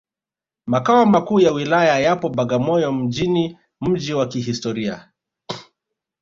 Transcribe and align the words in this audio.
Makao 0.65 1.05
Makuu 1.05 1.39
ya 1.39 1.51
Wilaya 1.51 1.99
yapo 1.99 2.29
Bagamoyo 2.29 2.91
mjini 2.91 3.57
mji 3.81 4.13
wa 4.13 4.27
kihistoria 4.27 5.11